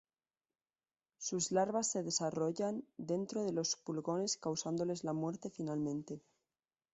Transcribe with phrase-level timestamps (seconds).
[1.19, 6.23] Sus larvas se desarrollan dentro de los pulgones causándoles la muerte finalmente.